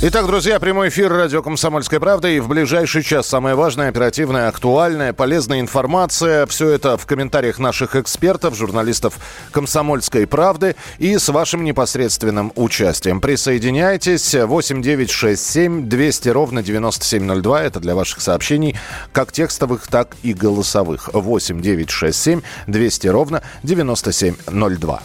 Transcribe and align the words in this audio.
Итак, 0.00 0.28
друзья, 0.28 0.60
прямой 0.60 0.90
эфир 0.90 1.12
радио 1.12 1.42
«Комсомольская 1.42 1.98
правда». 1.98 2.28
И 2.28 2.38
в 2.38 2.46
ближайший 2.46 3.02
час 3.02 3.26
самая 3.26 3.56
важная, 3.56 3.88
оперативная, 3.88 4.46
актуальная, 4.46 5.12
полезная 5.12 5.58
информация. 5.58 6.46
Все 6.46 6.68
это 6.68 6.96
в 6.96 7.04
комментариях 7.04 7.58
наших 7.58 7.96
экспертов, 7.96 8.54
журналистов 8.54 9.18
«Комсомольской 9.50 10.28
правды» 10.28 10.76
и 10.98 11.18
с 11.18 11.28
вашим 11.30 11.64
непосредственным 11.64 12.52
участием. 12.54 13.20
Присоединяйтесь. 13.20 14.36
8 14.36 14.82
9 14.82 15.10
6 15.10 15.44
7 15.44 15.88
200 15.88 16.28
ровно 16.28 16.62
9702. 16.62 17.62
Это 17.64 17.80
для 17.80 17.96
ваших 17.96 18.20
сообщений, 18.20 18.76
как 19.10 19.32
текстовых, 19.32 19.88
так 19.88 20.14
и 20.22 20.32
голосовых. 20.32 21.10
8 21.12 21.60
9 21.60 21.90
6 21.90 22.16
7 22.16 22.40
200 22.68 23.06
ровно 23.08 23.42
9702. 23.64 25.00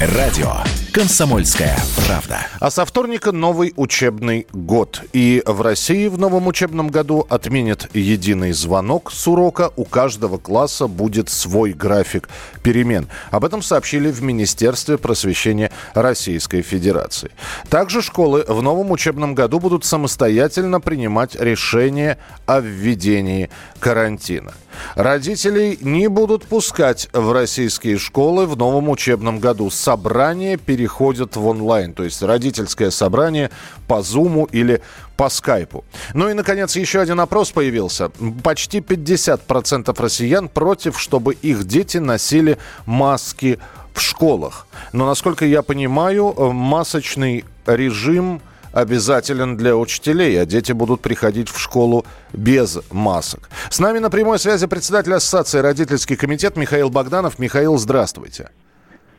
Радио 0.00 0.56
«Комсомольская 0.92 1.78
правда». 2.04 2.40
А 2.58 2.70
со 2.70 2.84
вторника 2.84 3.30
новый 3.30 3.72
учебный 3.76 4.48
год. 4.52 5.02
И 5.12 5.40
в 5.46 5.62
России 5.62 6.08
в 6.08 6.18
новом 6.18 6.48
учебном 6.48 6.88
году 6.88 7.26
отменят 7.30 7.88
единый 7.94 8.50
звонок 8.52 9.12
с 9.12 9.28
урока. 9.28 9.70
У 9.76 9.84
каждого 9.84 10.38
класса 10.38 10.88
будет 10.88 11.28
свой 11.28 11.72
график 11.72 12.28
перемен. 12.64 13.06
Об 13.30 13.44
этом 13.44 13.62
сообщили 13.62 14.10
в 14.10 14.20
Министерстве 14.22 14.98
просвещения 14.98 15.70
Российской 15.94 16.62
Федерации. 16.62 17.30
Также 17.68 18.02
школы 18.02 18.44
в 18.48 18.60
новом 18.60 18.90
учебном 18.90 19.36
году 19.36 19.60
будут 19.60 19.84
самостоятельно 19.84 20.80
принимать 20.80 21.36
решения 21.36 22.18
о 22.46 22.60
введении 22.60 23.48
карантина. 23.78 24.52
Родителей 24.94 25.78
не 25.80 26.08
будут 26.08 26.44
пускать 26.44 27.08
в 27.12 27.32
российские 27.32 27.98
школы 27.98 28.46
в 28.46 28.56
новом 28.56 28.88
учебном 28.88 29.38
году. 29.38 29.70
Собрания 29.70 30.56
переходят 30.80 31.36
в 31.36 31.46
онлайн, 31.46 31.92
то 31.92 32.04
есть 32.04 32.22
родительское 32.22 32.90
собрание 32.90 33.50
по 33.86 34.00
Зуму 34.00 34.46
или 34.46 34.80
по 35.16 35.28
скайпу. 35.28 35.84
Ну 36.14 36.30
и, 36.30 36.32
наконец, 36.32 36.74
еще 36.74 37.00
один 37.00 37.20
опрос 37.20 37.50
появился. 37.50 38.08
Почти 38.42 38.78
50% 38.78 40.02
россиян 40.02 40.48
против, 40.48 40.98
чтобы 40.98 41.34
их 41.34 41.64
дети 41.64 41.98
носили 41.98 42.56
маски 42.86 43.58
в 43.92 44.00
школах. 44.00 44.66
Но, 44.94 45.06
насколько 45.06 45.44
я 45.44 45.60
понимаю, 45.60 46.34
э, 46.34 46.50
масочный 46.50 47.44
режим 47.66 48.40
обязателен 48.72 49.58
для 49.58 49.76
учителей, 49.76 50.40
а 50.40 50.46
дети 50.46 50.72
будут 50.72 51.02
приходить 51.02 51.50
в 51.50 51.58
школу 51.58 52.06
без 52.32 52.78
масок. 52.90 53.50
С 53.68 53.80
нами 53.80 53.98
на 53.98 54.08
прямой 54.08 54.38
связи 54.38 54.66
председатель 54.66 55.12
Ассоциации 55.12 55.58
«Родительский 55.58 56.16
комитет» 56.16 56.56
Михаил 56.56 56.88
Богданов. 56.88 57.38
Михаил, 57.38 57.76
здравствуйте. 57.76 58.48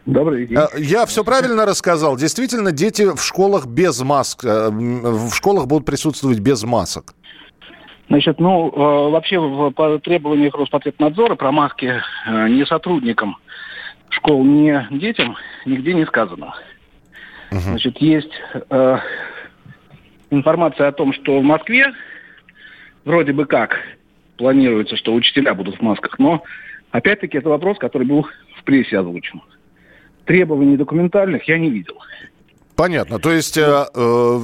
Добрый 0.06 0.48
день. 0.48 0.58
А, 0.58 0.70
Я 0.78 1.06
все 1.06 1.24
правильно 1.24 1.66
рассказал? 1.66 2.18
Действительно, 2.18 2.72
дети 2.72 3.04
в 3.04 3.22
школах 3.22 3.68
без 3.68 4.02
масок, 4.02 4.44
э, 4.44 4.70
в 4.70 5.32
школах 5.34 5.68
будут 5.68 5.86
присутствовать 5.86 6.40
без 6.40 6.64
масок? 6.64 7.14
Значит, 8.10 8.40
ну, 8.40 8.70
э, 8.70 9.12
вообще 9.12 9.40
в, 9.40 10.00
требованиях 10.00 10.56
Роспотребнадзора 10.56 11.36
про 11.36 11.52
маски 11.52 12.02
э, 12.28 12.48
не 12.50 12.66
сотрудникам 12.66 13.38
школ, 14.10 14.44
не 14.44 14.88
детям 14.92 15.38
нигде 15.66 15.94
не 15.94 16.06
сказано. 16.06 16.54
Значит, 17.52 17.98
есть 18.00 18.32
э, 18.70 18.98
информация 20.30 20.88
о 20.88 20.92
том, 20.92 21.14
что 21.14 21.40
в 21.40 21.44
Москве 21.44 21.92
вроде 23.04 23.34
бы 23.34 23.46
как 23.46 23.78
планируется, 24.38 24.96
что 24.96 25.14
учителя 25.14 25.54
будут 25.54 25.78
в 25.78 25.82
масках, 25.82 26.18
но 26.18 26.44
опять-таки 26.92 27.38
это 27.38 27.50
вопрос, 27.50 27.78
который 27.78 28.08
был 28.08 28.28
в 28.58 28.64
прессе 28.64 29.00
озвучен. 29.00 29.42
Требований 30.26 30.78
документальных 30.78 31.48
я 31.48 31.58
не 31.58 31.70
видел. 31.70 31.96
Понятно. 32.76 33.20
То 33.20 33.32
есть 33.32 33.58
э, 33.58 33.62
э, 33.62 34.40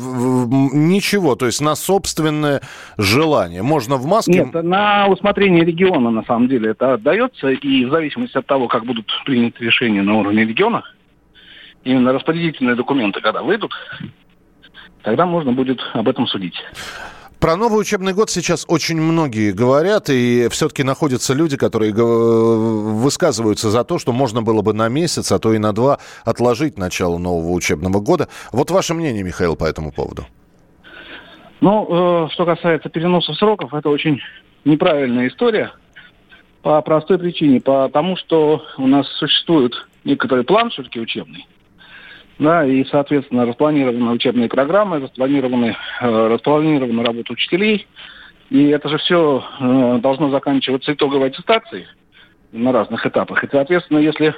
ничего, 0.73 1.35
то 1.35 1.47
есть 1.47 1.59
на 1.61 1.75
собственное 1.75 2.61
желание. 2.97 3.63
Можно 3.63 3.95
в 3.95 4.05
маске... 4.05 4.45
Нет, 4.45 4.53
на 4.63 5.07
усмотрение 5.07 5.65
региона 5.65 6.11
на 6.11 6.23
самом 6.23 6.47
деле 6.47 6.71
это 6.71 6.93
отдается, 6.93 7.49
и 7.49 7.85
в 7.85 7.89
зависимости 7.89 8.37
от 8.37 8.45
того, 8.45 8.67
как 8.67 8.85
будут 8.85 9.07
приняты 9.25 9.63
решения 9.65 10.03
на 10.03 10.19
уровне 10.19 10.45
региона, 10.45 10.83
именно 11.83 12.13
распорядительные 12.13 12.75
документы, 12.75 13.21
когда 13.21 13.41
выйдут, 13.41 13.73
тогда 15.01 15.25
можно 15.25 15.51
будет 15.51 15.79
об 15.93 16.07
этом 16.07 16.27
судить. 16.27 16.61
Про 17.39 17.55
новый 17.55 17.79
учебный 17.79 18.13
год 18.13 18.31
сейчас 18.31 18.65
очень 18.67 18.99
многие 18.99 19.51
говорят, 19.51 20.09
и 20.09 20.47
все-таки 20.49 20.81
находятся 20.81 21.35
люди, 21.35 21.55
которые 21.55 21.93
высказываются 21.93 23.69
за 23.69 23.83
то, 23.83 23.99
что 23.99 24.11
можно 24.11 24.41
было 24.41 24.63
бы 24.63 24.73
на 24.73 24.89
месяц, 24.89 25.31
а 25.31 25.37
то 25.37 25.53
и 25.53 25.59
на 25.59 25.71
два 25.71 25.99
отложить 26.25 26.79
начало 26.79 27.19
нового 27.19 27.51
учебного 27.51 27.99
года. 27.99 28.27
Вот 28.51 28.71
ваше 28.71 28.95
мнение, 28.95 29.23
Михаил, 29.23 29.55
по 29.55 29.65
этому 29.65 29.91
поводу? 29.91 30.25
Ну, 31.61 32.25
э, 32.25 32.29
что 32.33 32.45
касается 32.45 32.89
переноса 32.89 33.33
сроков, 33.33 33.73
это 33.73 33.89
очень 33.89 34.19
неправильная 34.65 35.27
история 35.27 35.71
по 36.63 36.81
простой 36.81 37.19
причине, 37.19 37.61
потому 37.61 38.17
что 38.17 38.63
у 38.77 38.87
нас 38.87 39.07
существует 39.19 39.73
некоторый 40.03 40.43
план 40.43 40.71
все-таки 40.71 40.99
учебный, 40.99 41.45
да, 42.39 42.65
и, 42.65 42.83
соответственно, 42.85 43.45
распланированы 43.45 44.11
учебные 44.11 44.47
программы, 44.47 44.99
распланированы, 44.99 45.75
э, 46.01 46.27
распланирована 46.27 47.03
работа 47.03 47.33
учителей, 47.33 47.87
и 48.49 48.67
это 48.67 48.89
же 48.89 48.97
все 48.97 49.43
э, 49.59 49.99
должно 50.01 50.29
заканчиваться 50.29 50.93
итоговой 50.93 51.27
аттестацией 51.27 51.87
на 52.51 52.71
разных 52.71 53.05
этапах. 53.05 53.43
И, 53.43 53.49
соответственно, 53.51 53.99
если 53.99 54.35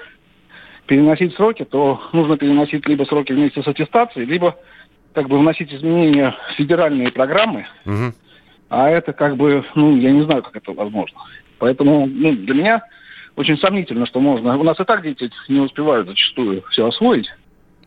переносить 0.88 1.36
сроки, 1.36 1.66
то 1.66 2.02
нужно 2.14 2.38
переносить 2.38 2.88
либо 2.88 3.04
сроки 3.04 3.32
вместе 3.32 3.62
с 3.62 3.68
аттестацией, 3.68 4.26
либо 4.26 4.56
как 5.14 5.28
бы 5.28 5.38
вносить 5.38 5.74
изменения 5.74 6.36
в 6.50 6.56
федеральные 6.56 7.12
программы, 7.12 7.68
Мгм. 7.86 8.14
а 8.70 8.90
это 8.90 9.14
как 9.14 9.38
бы, 9.38 9.64
ну, 9.76 9.98
я 9.98 10.12
не 10.12 10.24
знаю, 10.24 10.42
как 10.42 10.56
это 10.56 10.72
возможно. 10.72 11.20
Поэтому 11.60 12.08
ну, 12.08 12.32
для 12.34 12.54
меня 12.54 12.82
очень 13.36 13.58
сомнительно, 13.58 14.06
что 14.06 14.20
можно. 14.20 14.58
У 14.58 14.64
нас 14.64 14.80
и 14.80 14.84
так 14.84 15.04
дети 15.04 15.30
не 15.48 15.60
успевают 15.60 16.08
зачастую 16.08 16.64
все 16.70 16.88
освоить. 16.88 17.30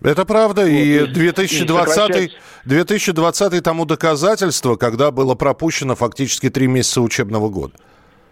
Это 0.04 0.24
правда, 0.24 0.66
и 0.66 1.00
Вот, 1.00 1.10
и- 1.10 1.12
2020, 1.12 2.10
и 2.10 2.12
сокращать. 2.12 2.38
2020 2.64 3.60
тому 3.62 3.84
доказательство, 3.84 4.76
когда 4.76 5.10
было 5.10 5.34
пропущено 5.34 5.94
фактически 5.94 6.50
три 6.50 6.66
месяца 6.66 7.00
учебного 7.00 7.48
года. 7.48 7.74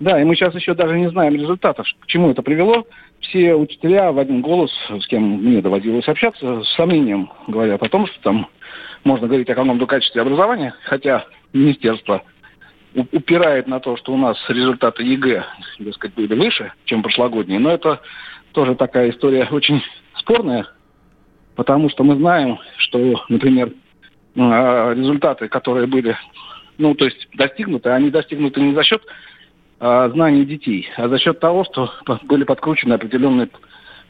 Да, 0.01 0.21
и 0.21 0.25
мы 0.25 0.35
сейчас 0.35 0.55
еще 0.55 0.75
даже 0.75 0.99
не 0.99 1.11
знаем 1.11 1.35
результатов, 1.35 1.87
к 2.01 2.07
чему 2.07 2.31
это 2.31 2.43
привело. 2.43 2.87
Все 3.21 3.55
учителя 3.55 4.13
в 4.13 4.19
один 4.19 4.41
голос, 4.41 4.71
с 4.89 5.07
кем 5.09 5.23
мне 5.23 5.61
доводилось 5.61 6.09
общаться, 6.09 6.63
с 6.65 6.75
сомнением 6.75 7.31
говорят 7.49 7.83
о 7.83 7.89
том, 7.89 8.07
что 8.07 8.19
там 8.23 8.49
можно 9.05 9.29
говорить 9.29 9.51
о 9.51 9.55
каком-то 9.55 9.87
качестве 9.87 10.23
образования, 10.23 10.75
хотя 10.85 11.27
министерство 11.53 12.23
упирает 12.95 13.67
на 13.69 13.79
то, 13.79 13.97
что 13.99 14.13
у 14.13 14.17
нас 14.17 14.37
результаты 14.49 15.03
ЕГЭ, 15.03 15.45
так 15.85 15.95
сказать, 15.95 16.15
были 16.17 16.35
выше, 16.35 16.73
чем 16.87 17.03
прошлогодние. 17.03 17.59
Но 17.59 17.71
это 17.71 18.01
тоже 18.53 18.75
такая 18.75 19.11
история 19.11 19.47
очень 19.51 19.83
спорная, 20.17 20.67
потому 21.60 21.91
что 21.91 22.04
мы 22.04 22.16
знаем, 22.16 22.59
что, 22.78 23.22
например, 23.28 23.75
а, 24.34 24.94
результаты, 24.94 25.47
которые 25.48 25.87
были, 25.87 26.16
ну, 26.78 26.94
то 26.94 27.04
есть 27.04 27.28
достигнуты, 27.34 27.91
они 27.91 28.09
достигнуты 28.09 28.62
не 28.62 28.75
за 28.75 28.82
счет 28.82 29.03
а, 29.78 30.09
знаний 30.09 30.47
детей, 30.47 30.88
а 30.97 31.10
за 31.10 31.19
счет 31.19 31.38
того, 31.38 31.65
что 31.65 31.93
были 32.22 32.45
подкручены 32.45 32.95
определенные 32.95 33.51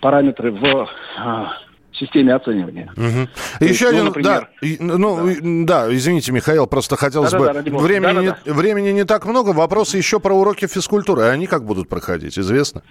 параметры 0.00 0.52
в 0.52 0.88
а, 1.18 1.54
системе 1.92 2.34
оценивания. 2.36 2.92
Мгм. 2.94 3.26
То 3.58 3.64
есть, 3.64 3.74
Еще 3.74 3.86
ну, 3.86 3.90
один, 3.90 4.04
например, 4.04 4.48
да, 4.62 4.78
ну, 4.78 5.28
и- 5.28 5.64
да, 5.64 5.92
извините, 5.92 6.30
Михаил, 6.30 6.68
просто 6.68 6.94
хотелось 6.94 7.32
Да-да-да, 7.32 7.52
бы, 7.52 7.58
ради 7.58 7.70
бога. 7.70 7.82
времени, 7.82 8.26
Да-да-да. 8.26 8.38
не, 8.46 8.52
времени 8.52 8.90
не 8.90 9.04
так 9.04 9.26
много, 9.26 9.48
вопросы 9.50 9.96
еще 9.96 10.20
про 10.20 10.34
уроки 10.34 10.68
физкультуры, 10.68 11.22
они 11.22 11.48
как 11.48 11.64
будут 11.64 11.88
проходить, 11.88 12.38
известно? 12.38 12.84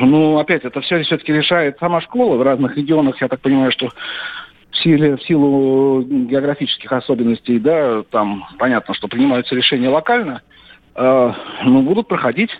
Ну, 0.00 0.38
опять, 0.38 0.64
это 0.64 0.80
все 0.80 1.02
все-таки 1.02 1.32
решает 1.32 1.78
сама 1.78 2.00
школа 2.00 2.36
в 2.36 2.42
разных 2.42 2.76
регионах. 2.76 3.20
Я 3.20 3.28
так 3.28 3.40
понимаю, 3.40 3.70
что 3.72 3.88
в, 4.70 4.76
силе, 4.76 5.16
в 5.16 5.22
силу 5.22 6.02
географических 6.02 6.90
особенностей, 6.92 7.58
да, 7.58 8.02
там 8.10 8.46
понятно, 8.58 8.94
что 8.94 9.08
принимаются 9.08 9.54
решения 9.54 9.88
локально, 9.88 10.42
э, 10.94 11.32
но 11.64 11.82
будут 11.82 12.08
проходить 12.08 12.50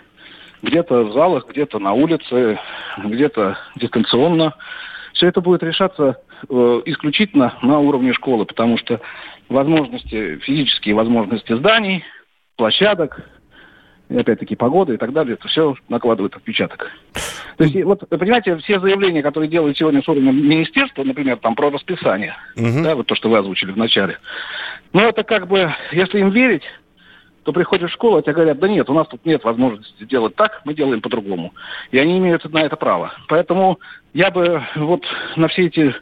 где-то 0.63 1.03
в 1.03 1.13
залах, 1.13 1.47
где-то 1.47 1.79
на 1.79 1.93
улице, 1.93 2.59
где-то 2.97 3.57
дистанционно. 3.75 4.55
Все 5.13 5.27
это 5.27 5.41
будет 5.41 5.63
решаться 5.63 6.17
э, 6.49 6.81
исключительно 6.85 7.53
на 7.61 7.79
уровне 7.79 8.13
школы, 8.13 8.45
потому 8.45 8.77
что 8.77 9.01
возможности, 9.49 10.37
физические 10.37 10.95
возможности 10.95 11.53
зданий, 11.53 12.03
площадок, 12.55 13.21
опять-таки 14.09 14.55
погода 14.55 14.93
и 14.93 14.97
так 14.97 15.13
далее, 15.13 15.33
это 15.33 15.47
все 15.47 15.75
накладывает 15.89 16.35
отпечаток. 16.35 16.91
То 17.57 17.63
есть, 17.63 17.83
вот, 17.83 18.07
понимаете, 18.09 18.57
все 18.57 18.79
заявления, 18.79 19.23
которые 19.23 19.49
делают 19.49 19.77
сегодня 19.77 20.01
с 20.01 20.07
уровня 20.07 20.31
министерства, 20.31 21.03
например, 21.03 21.37
там 21.37 21.55
про 21.55 21.69
расписание, 21.69 22.35
угу. 22.55 22.83
да, 22.83 22.95
вот 22.95 23.07
то, 23.07 23.15
что 23.15 23.29
вы 23.29 23.37
озвучили 23.37 23.71
в 23.71 23.77
начале, 23.77 24.19
ну, 24.93 25.01
это 25.01 25.23
как 25.23 25.47
бы, 25.47 25.73
если 25.91 26.19
им 26.19 26.29
верить, 26.29 26.63
то 27.43 27.53
приходишь 27.53 27.91
в 27.91 27.93
школу, 27.93 28.17
а 28.17 28.21
тебе 28.21 28.33
говорят, 28.33 28.59
да 28.59 28.67
нет, 28.67 28.89
у 28.89 28.93
нас 28.93 29.07
тут 29.07 29.25
нет 29.25 29.43
возможности 29.45 30.03
делать 30.03 30.35
так, 30.35 30.61
мы 30.65 30.73
делаем 30.73 31.01
по-другому. 31.01 31.53
И 31.91 31.97
они 31.97 32.17
имеют 32.17 32.43
на 32.51 32.61
это 32.61 32.75
право. 32.75 33.13
Поэтому 33.29 33.79
я 34.13 34.31
бы 34.31 34.61
вот 34.75 35.05
на 35.37 35.47
все 35.47 35.67
эти 35.67 35.95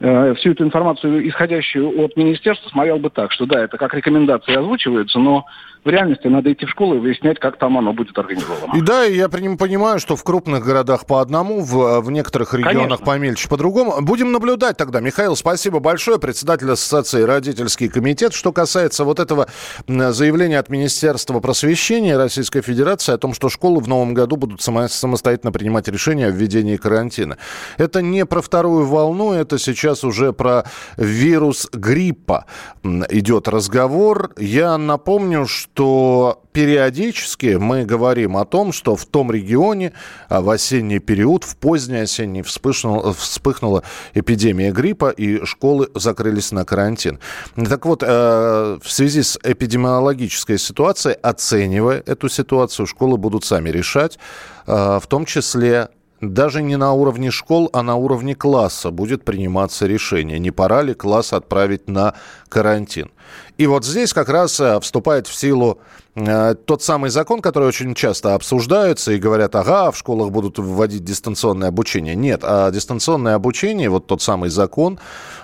э, 0.00 0.34
всю 0.34 0.52
эту 0.52 0.64
информацию, 0.64 1.28
исходящую 1.28 2.04
от 2.04 2.16
министерства, 2.16 2.68
смотрел 2.70 2.98
бы 2.98 3.10
так, 3.10 3.32
что 3.32 3.46
да, 3.46 3.64
это 3.64 3.76
как 3.76 3.94
рекомендации 3.94 4.54
озвучиваются, 4.54 5.18
но 5.18 5.46
в 5.84 5.88
реальности 5.90 6.26
надо 6.28 6.50
идти 6.50 6.64
в 6.64 6.70
школу 6.70 6.94
и 6.94 6.98
выяснять, 6.98 7.38
как 7.38 7.58
там 7.58 7.76
оно 7.76 7.92
будет 7.92 8.16
организовано. 8.16 8.74
И 8.74 8.80
да, 8.80 9.04
я 9.04 9.28
понимаю, 9.28 9.98
что 10.00 10.16
в 10.16 10.24
крупных 10.24 10.64
городах 10.64 11.06
по 11.06 11.20
одному, 11.20 11.60
в, 11.60 12.00
в 12.00 12.10
некоторых 12.10 12.54
регионах 12.54 13.00
Конечно. 13.00 13.04
помельче 13.04 13.48
по-другому. 13.48 14.00
Будем 14.00 14.32
наблюдать 14.32 14.78
тогда. 14.78 15.00
Михаил, 15.00 15.36
спасибо 15.36 15.80
большое, 15.80 16.18
председатель 16.18 16.70
Ассоциации 16.70 17.22
«Родительский 17.22 17.88
комитет». 17.88 18.32
Что 18.32 18.50
касается 18.50 19.04
вот 19.04 19.20
этого 19.20 19.46
заявления 19.86 20.58
от 20.58 20.70
Министерства 20.70 21.40
просвещения 21.40 22.16
Российской 22.16 22.62
Федерации 22.62 23.12
о 23.12 23.18
том, 23.18 23.34
что 23.34 23.50
школы 23.50 23.80
в 23.80 23.88
новом 23.88 24.14
году 24.14 24.36
будут 24.36 24.62
самостоятельно 24.62 25.52
принимать 25.52 25.86
решения 25.88 26.28
о 26.28 26.30
введении 26.30 26.76
карантина. 26.76 27.36
Это 27.76 28.00
не 28.00 28.24
про 28.24 28.40
вторую 28.40 28.86
волну, 28.86 29.34
это 29.34 29.58
сейчас 29.58 29.83
уже 30.04 30.32
про 30.32 30.64
вирус 30.96 31.68
гриппа 31.72 32.46
идет 32.82 33.48
разговор. 33.48 34.32
Я 34.38 34.78
напомню, 34.78 35.46
что 35.46 35.74
что 35.74 36.42
периодически 36.52 37.56
мы 37.56 37.84
говорим 37.84 38.36
о 38.36 38.44
том, 38.44 38.72
что 38.72 38.94
в 38.94 39.04
том 39.06 39.32
регионе 39.32 39.92
а, 40.28 40.40
в 40.40 40.48
осенний 40.48 41.00
период, 41.00 41.42
в 41.42 41.56
поздний 41.56 41.98
осенний 41.98 42.42
вспыхнула, 42.42 43.12
вспыхнула 43.12 43.82
эпидемия 44.14 44.70
гриппа, 44.70 45.10
и 45.10 45.44
школы 45.44 45.90
закрылись 45.94 46.52
на 46.52 46.64
карантин. 46.64 47.18
Так 47.56 47.86
вот, 47.86 48.02
э, 48.02 48.78
в 48.82 48.90
связи 48.90 49.22
с 49.22 49.38
эпидемиологической 49.42 50.58
ситуацией, 50.58 51.16
оценивая 51.22 52.02
эту 52.06 52.28
ситуацию, 52.28 52.86
школы 52.86 53.16
будут 53.16 53.44
сами 53.44 53.70
решать, 53.70 54.18
э, 54.66 55.00
в 55.02 55.06
том 55.08 55.24
числе 55.24 55.88
даже 56.32 56.62
не 56.62 56.76
на 56.76 56.92
уровне 56.92 57.30
школ, 57.30 57.68
а 57.72 57.82
на 57.82 57.96
уровне 57.96 58.34
класса 58.34 58.90
будет 58.90 59.24
приниматься 59.24 59.86
решение, 59.86 60.38
не 60.38 60.50
пора 60.50 60.82
ли 60.82 60.94
класс 60.94 61.32
отправить 61.32 61.88
на 61.88 62.14
карантин. 62.48 63.10
И 63.56 63.66
вот 63.66 63.84
здесь 63.84 64.12
как 64.12 64.28
раз 64.28 64.58
э, 64.58 64.80
вступает 64.80 65.26
в 65.28 65.34
силу 65.34 65.78
э, 66.16 66.54
тот 66.64 66.82
самый 66.82 67.10
закон, 67.10 67.40
который 67.40 67.68
очень 67.68 67.94
часто 67.94 68.34
обсуждается 68.34 69.12
и 69.12 69.18
говорят, 69.18 69.54
ага, 69.54 69.92
в 69.92 69.96
школах 69.96 70.30
будут 70.30 70.58
вводить 70.58 71.04
дистанционное 71.04 71.68
обучение. 71.68 72.16
Нет, 72.16 72.40
а 72.42 72.70
дистанционное 72.72 73.36
обучение, 73.36 73.88
вот 73.88 74.06
тот 74.06 74.22
самый 74.22 74.50
закон 74.50 74.98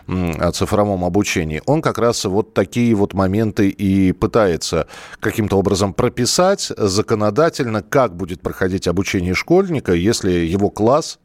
о 0.09 0.51
цифровом 0.51 1.05
обучении, 1.05 1.63
он 1.67 1.83
как 1.83 1.99
раз 1.99 2.25
вот 2.25 2.53
такие 2.53 2.95
вот 2.97 3.15
моменты 3.15 3.69
и 3.69 4.11
пытается 4.11 4.89
каким-то 5.21 5.57
образом 5.57 5.95
прописать 5.95 6.73
законодательно, 6.77 7.83
как 7.83 8.17
будет 8.17 8.41
проходить 8.41 8.89
обучение 8.89 9.35
школьника, 9.35 9.93
если 9.93 10.33
его 10.33 10.69
класс 10.69 11.21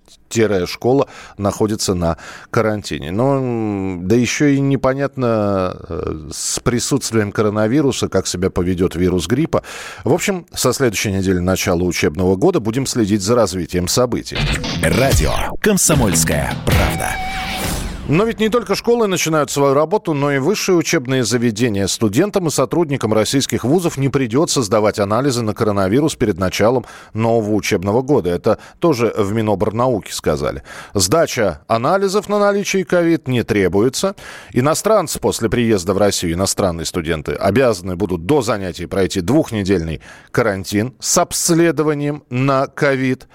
школа 0.67 1.07
находится 1.37 1.93
на 1.93 2.17
карантине. 2.49 3.11
Но 3.11 3.97
да 4.01 4.15
еще 4.15 4.55
и 4.55 4.59
непонятно 4.59 5.77
э, 5.87 6.29
с 6.31 6.59
присутствием 6.59 7.31
коронавируса, 7.31 8.09
как 8.09 8.27
себя 8.27 8.49
поведет 8.49 8.95
вирус 8.95 9.27
гриппа. 9.27 9.63
В 10.03 10.13
общем, 10.13 10.45
со 10.53 10.73
следующей 10.73 11.11
недели 11.11 11.39
начала 11.39 11.83
учебного 11.83 12.35
года 12.35 12.59
будем 12.59 12.85
следить 12.85 13.21
за 13.21 13.35
развитием 13.35 13.87
событий. 13.87 14.37
Радио 14.81 15.31
«Комсомольская 15.61 16.53
правда». 16.65 17.34
Но 18.07 18.23
ведь 18.23 18.39
не 18.39 18.49
только 18.49 18.75
школы 18.75 19.07
начинают 19.07 19.49
свою 19.49 19.73
работу, 19.73 20.13
но 20.13 20.31
и 20.31 20.37
высшие 20.37 20.75
учебные 20.75 21.23
заведения. 21.23 21.87
Студентам 21.87 22.45
и 22.45 22.51
сотрудникам 22.51 23.13
российских 23.13 23.63
вузов 23.63 23.97
не 23.97 24.09
придется 24.09 24.61
сдавать 24.61 24.99
анализы 24.99 25.41
на 25.41 25.55
коронавирус 25.55 26.13
перед 26.15 26.37
началом 26.37 26.85
нового 27.15 27.55
учебного 27.55 28.03
года. 28.03 28.29
Это 28.29 28.59
тоже 28.77 29.11
в 29.17 29.33
Миноборнауке 29.33 30.13
сказали. 30.13 30.61
Сдача 30.93 31.61
анализов 31.67 32.29
на 32.29 32.37
наличие 32.37 32.85
ковид 32.85 33.27
не 33.27 33.41
требуется. 33.41 34.15
Иностранцы 34.53 35.19
после 35.19 35.49
приезда 35.49 35.95
в 35.95 35.97
Россию, 35.97 36.35
иностранные 36.35 36.85
студенты, 36.85 37.31
обязаны 37.31 37.95
будут 37.95 38.27
до 38.27 38.43
занятий 38.43 38.85
пройти 38.85 39.21
двухнедельный 39.21 39.99
карантин 40.29 40.93
с 40.99 41.17
обследованием 41.17 42.21
на 42.29 42.67
ковид. 42.67 43.27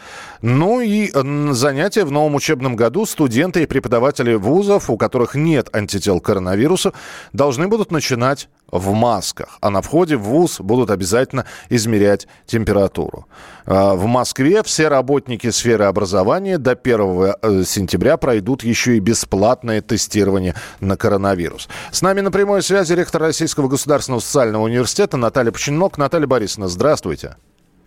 Ну 0.43 0.81
и 0.81 1.11
занятия 1.53 2.05
в 2.05 2.13
новом 2.13 2.37
учебном 2.37 2.77
году 2.77 3.05
студенты 3.05 3.65
и 3.65 3.67
преподаватели 3.67 4.35
вузов, 4.35 4.60
у 4.91 4.97
которых 4.97 5.35
нет 5.35 5.69
антител 5.73 6.21
к 6.21 6.25
коронавирусу, 6.25 6.93
должны 7.33 7.69
будут 7.69 7.91
начинать 7.91 8.49
в 8.71 8.93
масках, 8.93 9.59
а 9.61 9.71
на 9.71 9.83
входе 9.83 10.17
в 10.17 10.23
ВУЗ 10.23 10.61
будут 10.61 10.91
обязательно 10.91 11.45
измерять 11.69 12.29
температуру. 12.47 13.27
А, 13.67 13.95
в 13.95 14.07
Москве 14.07 14.63
все 14.63 14.89
работники 14.89 15.51
сферы 15.51 15.85
образования 15.85 16.59
до 16.59 16.73
1 16.73 17.35
э, 17.43 17.65
сентября 17.65 18.17
пройдут 18.17 18.63
еще 18.63 18.97
и 18.97 19.01
бесплатное 19.01 19.81
тестирование 19.81 20.55
на 20.81 20.97
коронавирус. 20.97 21.69
С 21.91 22.03
нами 22.03 22.21
на 22.21 22.31
прямой 22.31 22.63
связи 22.63 22.93
ректор 22.93 23.21
Российского 23.23 23.69
государственного 23.69 24.21
социального 24.21 24.65
университета 24.65 25.17
Наталья 25.17 25.51
Починок. 25.51 25.99
Наталья 25.99 26.27
Борисовна, 26.27 26.69
здравствуйте. 26.69 27.37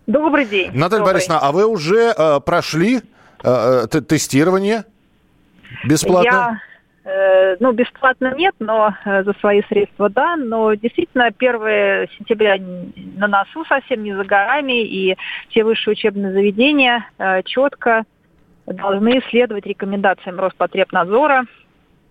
Добрый 0.06 0.44
день. 0.44 0.70
Наталья 0.74 1.00
Добрый. 1.00 1.14
Борисовна, 1.14 1.38
а 1.38 1.52
вы 1.52 1.66
уже 1.66 2.14
э, 2.16 2.40
прошли 2.40 3.00
э, 3.42 3.86
э 3.90 4.00
тестирование 4.02 4.84
бесплатно? 5.84 6.60
Я 7.04 7.10
э, 7.10 7.56
ну, 7.60 7.72
бесплатно 7.72 8.34
нет, 8.34 8.54
но 8.58 8.94
э, 9.04 9.24
за 9.24 9.32
свои 9.34 9.62
средства 9.68 10.08
да. 10.08 10.36
Но 10.36 10.74
действительно, 10.74 11.26
1 11.26 11.38
сентября 12.18 12.56
на 13.16 13.26
носу 13.26 13.64
совсем 13.66 14.02
не 14.02 14.14
за 14.14 14.24
горами, 14.24 14.84
и 14.84 15.16
все 15.48 15.64
высшие 15.64 15.92
учебные 15.92 16.32
заведения 16.32 17.06
четко 17.44 18.04
должны 18.66 19.22
следовать 19.30 19.66
рекомендациям 19.66 20.40
Роспотребнадзора 20.40 21.44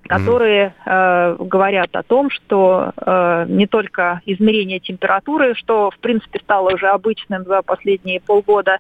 которые 0.08 0.74
э, 0.86 1.36
говорят 1.40 1.96
о 1.96 2.04
том, 2.04 2.30
что 2.30 2.92
э, 2.96 3.46
не 3.48 3.68
только 3.68 4.22
измерение 4.26 4.80
температуры, 4.80 5.56
что 5.56 5.92
в 5.92 5.98
принципе 6.00 6.40
стало 6.40 6.74
уже 6.74 6.88
обычным 6.88 7.46
за 7.46 7.62
последние 7.62 8.20
полгода 8.20 8.78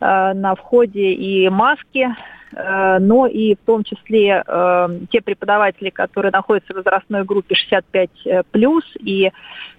э, 0.00 0.32
на 0.34 0.54
входе 0.54 1.12
и 1.12 1.48
маски, 1.48 2.08
э, 2.08 2.14
но 2.56 3.26
и 3.26 3.54
в 3.54 3.66
том 3.66 3.84
числе 3.84 4.42
э, 4.46 4.88
те 5.10 5.20
преподаватели, 5.20 5.90
которые 5.90 6.30
находятся 6.30 6.72
в 6.72 6.76
возрастной 6.76 7.24
группе 7.24 7.54
65 7.54 8.10
э, 8.26 8.42
плюс 8.50 8.84
и 9.00 9.30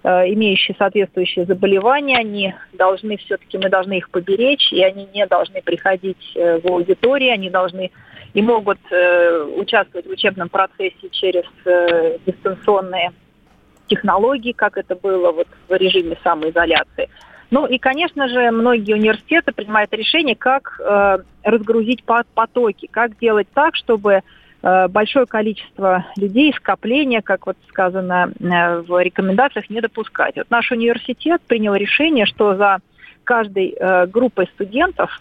э, 0.02 0.32
имеющие 0.32 0.76
соответствующие 0.78 1.46
заболевания, 1.46 2.18
они 2.18 2.54
должны 2.74 3.16
все-таки 3.16 3.58
мы 3.58 3.68
должны 3.70 3.98
их 3.98 4.10
поберечь, 4.10 4.72
и 4.72 4.82
они 4.82 5.08
не 5.14 5.26
должны 5.26 5.62
приходить 5.62 6.32
э, 6.34 6.60
в 6.60 6.66
аудитории, 6.66 7.28
они 7.28 7.50
должны 7.50 7.90
и 8.34 8.42
могут 8.42 8.78
э, 8.90 9.42
участвовать 9.56 10.06
в 10.06 10.10
учебном 10.10 10.50
процессе 10.50 11.08
через 11.10 11.44
э, 11.64 12.18
дистанционные 12.26 13.12
технологии, 13.86 14.52
как 14.52 14.76
это 14.76 14.94
было 14.94 15.32
вот 15.32 15.48
в 15.68 15.74
режиме 15.74 16.18
самоизоляции. 16.22 17.08
Ну 17.50 17.66
и, 17.66 17.78
конечно 17.78 18.28
же, 18.28 18.50
многие 18.50 18.94
университеты 18.94 19.52
принимают 19.52 19.92
решение, 19.92 20.34
как 20.34 20.80
э, 20.80 21.18
разгрузить 21.44 22.02
потоки, 22.04 22.88
как 22.90 23.18
делать 23.18 23.46
так, 23.54 23.76
чтобы 23.76 24.22
э, 24.62 24.88
большое 24.88 25.26
количество 25.26 26.06
людей, 26.16 26.52
скопления, 26.54 27.22
как 27.22 27.46
вот 27.46 27.56
сказано 27.68 28.32
э, 28.38 28.80
в 28.80 29.00
рекомендациях, 29.02 29.70
не 29.70 29.80
допускать. 29.80 30.36
Вот 30.36 30.50
наш 30.50 30.72
университет 30.72 31.40
принял 31.46 31.74
решение, 31.74 32.26
что 32.26 32.56
за 32.56 32.78
каждой 33.22 33.76
э, 33.78 34.06
группой 34.06 34.48
студентов, 34.54 35.20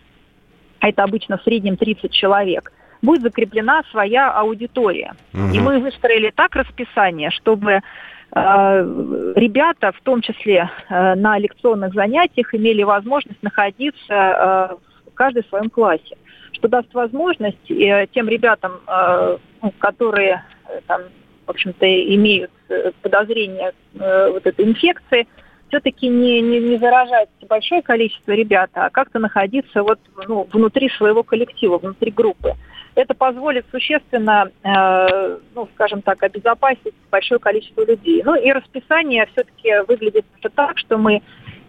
а 0.80 0.90
это 0.90 1.04
обычно 1.04 1.38
в 1.38 1.44
среднем 1.44 1.78
30 1.78 2.12
человек, 2.12 2.72
будет 3.02 3.22
закреплена 3.22 3.84
своя 3.92 4.32
аудитория. 4.32 5.14
Угу. 5.34 5.54
И 5.54 5.60
мы 5.60 5.80
выстроили 5.80 6.32
так 6.36 6.56
расписание, 6.56 7.30
чтобы 7.30 7.82
ребята, 8.36 9.94
в 9.94 10.02
том 10.02 10.22
числе 10.22 10.70
э, 10.90 11.16
на 11.16 11.38
лекционных 11.40 11.94
занятиях, 11.94 12.54
имели 12.54 12.84
возможность 12.84 13.42
находиться 13.42 14.14
э, 14.14 15.10
в 15.10 15.14
каждой 15.14 15.46
своем 15.46 15.70
классе, 15.70 16.18
что 16.52 16.68
даст 16.68 16.94
возможность 16.94 17.72
э, 17.72 18.08
тем 18.14 18.28
ребятам, 18.28 18.82
ну, 19.62 19.72
которые 19.80 20.44
там, 20.88 21.02
в 21.46 21.50
общем-то, 21.52 21.86
имеют 22.16 22.52
подозрение 23.02 23.72
вот 23.94 24.46
этой 24.46 24.66
инфекции, 24.66 25.28
все-таки 25.70 26.08
не, 26.08 26.42
не, 26.42 26.60
не 26.60 26.78
заражать 26.78 27.30
большое 27.48 27.82
количество 27.82 28.32
ребят, 28.32 28.70
а 28.74 28.90
как-то 28.90 29.20
находиться 29.20 29.84
вот, 29.84 30.00
ну, 30.28 30.48
внутри 30.52 30.90
своего 30.90 31.24
коллектива, 31.24 31.78
внутри 31.78 32.12
группы. 32.12 32.54
Это 32.96 33.14
позволит 33.14 33.66
существенно, 33.72 34.50
э, 34.64 35.38
ну, 35.54 35.68
скажем 35.76 36.02
так, 36.02 36.24
обезопасить 36.24 36.94
большое 37.12 37.40
количество 37.40 37.86
людей. 37.86 38.24
Ну 38.24 38.36
и 38.36 38.52
расписание 38.52 39.28
все-таки 39.34 39.86
выглядит 39.88 40.26
так, 40.56 40.78
что 40.78 40.98
мы 40.98 41.22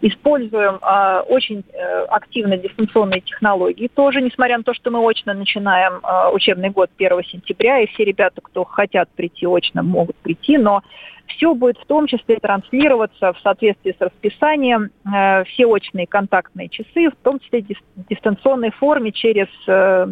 Используем 0.02 0.78
э, 0.82 1.20
очень 1.28 1.64
э, 1.72 2.04
активно 2.04 2.58
дистанционные 2.58 3.22
технологии 3.22 3.88
тоже, 3.88 4.20
несмотря 4.20 4.58
на 4.58 4.62
то, 4.62 4.74
что 4.74 4.90
мы 4.90 4.98
очно 4.98 5.32
начинаем 5.32 5.94
э, 5.94 6.30
учебный 6.34 6.68
год 6.68 6.90
1 6.98 7.24
сентября, 7.24 7.80
и 7.80 7.86
все 7.86 8.04
ребята, 8.04 8.42
кто 8.42 8.64
хотят 8.64 9.08
прийти 9.16 9.46
очно, 9.46 9.82
могут 9.82 10.16
прийти, 10.16 10.58
но 10.58 10.82
все 11.28 11.54
будет 11.54 11.78
в 11.78 11.86
том 11.86 12.06
числе 12.06 12.36
транслироваться 12.36 13.32
в 13.32 13.38
соответствии 13.40 13.96
с 13.98 14.00
расписанием, 14.00 14.90
э, 15.06 15.44
все 15.44 15.64
очные 15.64 16.06
контактные 16.06 16.68
часы, 16.68 17.08
в 17.08 17.16
том 17.22 17.40
числе 17.40 17.64
дистанционной 18.10 18.72
форме 18.72 19.12
через 19.12 19.48
Э, 19.66 20.06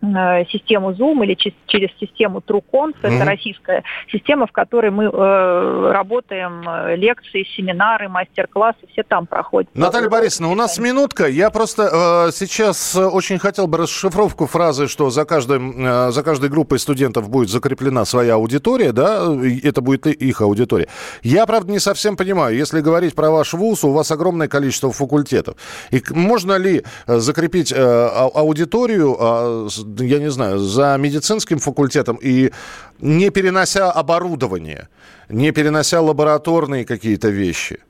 систему 0.00 0.92
Zoom 0.92 1.24
или 1.24 1.34
через 1.34 1.90
систему 1.98 2.38
TrueConf. 2.38 2.94
Mm-hmm. 3.02 3.16
Это 3.16 3.24
российская 3.24 3.82
система, 4.10 4.46
в 4.46 4.52
которой 4.52 4.90
мы 4.90 5.04
э, 5.04 5.90
работаем, 5.92 6.66
э, 6.68 6.96
лекции, 6.96 7.46
семинары, 7.56 8.08
мастер-классы, 8.08 8.78
все 8.92 9.02
там 9.02 9.26
проходят. 9.26 9.70
Наталья 9.74 10.08
Борисовна, 10.08 10.50
у 10.50 10.54
нас 10.54 10.78
минутка. 10.78 11.26
Я 11.26 11.50
просто 11.50 12.28
э, 12.28 12.32
сейчас 12.32 12.96
очень 12.96 13.38
хотел 13.38 13.66
бы 13.66 13.78
расшифровку 13.78 14.46
фразы, 14.46 14.88
что 14.88 15.10
за, 15.10 15.24
каждым, 15.24 15.86
э, 15.86 16.10
за 16.12 16.22
каждой 16.22 16.48
группой 16.48 16.78
студентов 16.78 17.28
будет 17.28 17.50
закреплена 17.50 18.04
своя 18.04 18.34
аудитория, 18.34 18.92
да, 18.92 19.26
это 19.62 19.82
будет 19.82 20.06
их 20.06 20.40
аудитория. 20.40 20.88
Я, 21.22 21.46
правда, 21.46 21.70
не 21.70 21.78
совсем 21.78 22.16
понимаю, 22.16 22.56
если 22.56 22.80
говорить 22.80 23.14
про 23.14 23.30
ваш 23.30 23.52
вуз, 23.52 23.84
у 23.84 23.92
вас 23.92 24.10
огромное 24.10 24.48
количество 24.48 24.90
факультетов. 24.92 25.56
И 25.90 26.02
можно 26.10 26.56
ли 26.56 26.84
закрепить 27.06 27.72
э, 27.72 28.06
аудиторию 28.34 29.16
э, 29.18 29.68
я 29.98 30.18
не 30.18 30.30
знаю, 30.30 30.58
за 30.58 30.96
медицинским 30.98 31.58
факультетом 31.58 32.18
и 32.22 32.50
не 33.00 33.30
перенося 33.30 33.90
оборудование, 33.90 34.88
не 35.28 35.52
перенося 35.52 36.00
лабораторные 36.00 36.84
какие-то 36.84 37.28
вещи? 37.28 37.80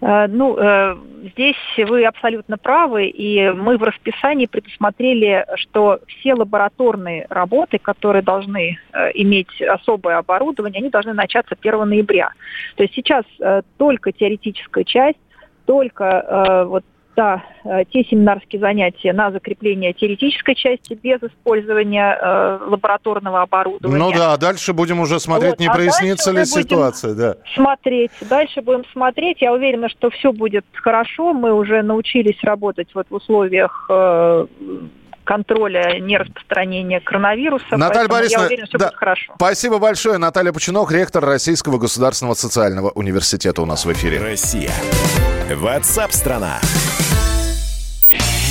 Э, 0.00 0.26
ну, 0.28 0.56
э, 0.56 0.96
здесь 1.34 1.56
вы 1.76 2.04
абсолютно 2.04 2.56
правы, 2.56 3.08
и 3.08 3.50
мы 3.50 3.76
в 3.76 3.82
расписании 3.82 4.46
предусмотрели, 4.46 5.44
что 5.56 6.00
все 6.06 6.34
лабораторные 6.34 7.26
работы, 7.28 7.78
которые 7.78 8.22
должны 8.22 8.78
э, 8.92 9.10
иметь 9.14 9.60
особое 9.60 10.18
оборудование, 10.18 10.78
они 10.78 10.90
должны 10.90 11.14
начаться 11.14 11.56
1 11.60 11.88
ноября. 11.88 12.30
То 12.76 12.84
есть 12.84 12.94
сейчас 12.94 13.24
только 13.76 14.12
теоретическая 14.12 14.84
часть, 14.84 15.18
только 15.66 16.64
вот 16.66 16.84
да, 17.18 17.42
э, 17.64 17.82
те 17.92 18.04
семинарские 18.04 18.60
занятия 18.60 19.12
на 19.12 19.32
закрепление 19.32 19.92
теоретической 19.92 20.54
части 20.54 20.94
без 20.94 21.20
использования 21.20 22.16
э, 22.16 22.58
лабораторного 22.64 23.42
оборудования. 23.42 23.98
Ну 23.98 24.12
да, 24.12 24.36
дальше 24.36 24.72
будем 24.72 25.00
уже 25.00 25.18
смотреть, 25.18 25.54
вот. 25.54 25.58
не 25.58 25.66
а 25.66 25.72
прояснится 25.72 26.30
ли 26.30 26.44
ситуация. 26.44 27.14
Да. 27.14 27.34
Смотреть. 27.56 28.12
Дальше 28.20 28.62
будем 28.62 28.84
смотреть. 28.92 29.42
Я 29.42 29.52
уверена, 29.52 29.88
что 29.88 30.10
все 30.10 30.32
будет 30.32 30.64
хорошо. 30.74 31.34
Мы 31.34 31.52
уже 31.52 31.82
научились 31.82 32.38
работать 32.44 32.90
вот 32.94 33.08
в 33.10 33.14
условиях 33.16 33.86
э, 33.90 34.46
контроля 35.24 35.98
нераспространения 35.98 37.00
коронавируса. 37.00 37.76
Наталья 37.76 38.06
Борисовна, 38.06 38.42
я 38.42 38.46
уверена, 38.46 38.66
все 38.68 38.78
да, 38.78 38.86
будет 38.86 38.96
хорошо. 38.96 39.32
Спасибо 39.34 39.78
большое. 39.80 40.18
Наталья 40.18 40.52
Починок, 40.52 40.92
ректор 40.92 41.24
Российского 41.24 41.78
государственного 41.78 42.34
социального 42.34 42.90
университета 42.90 43.60
у 43.60 43.66
нас 43.66 43.84
в 43.84 43.92
эфире. 43.92 44.20
Россия. 44.20 44.70
Ватсап-страна! 45.54 46.60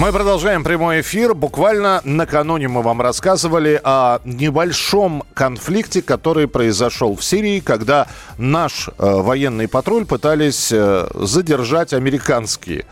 Мы 0.00 0.12
продолжаем 0.12 0.64
прямой 0.64 1.02
эфир. 1.02 1.34
Буквально 1.34 2.00
накануне 2.04 2.68
мы 2.68 2.80
вам 2.80 3.02
рассказывали 3.02 3.78
о 3.84 4.20
небольшом 4.24 5.24
конфликте, 5.34 6.00
который 6.00 6.48
произошел 6.48 7.14
в 7.14 7.22
Сирии, 7.22 7.60
когда 7.60 8.06
наш 8.38 8.88
э, 8.88 8.92
военный 8.98 9.68
патруль 9.68 10.06
пытались 10.06 10.72
э, 10.72 11.06
задержать 11.12 11.92
американские 11.92 12.86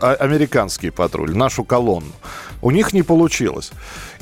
а, 0.00 0.14
американский 0.14 0.88
патруль, 0.88 1.36
нашу 1.36 1.64
колонну. 1.64 2.12
У 2.62 2.70
них 2.70 2.94
не 2.94 3.02
получилось. 3.02 3.70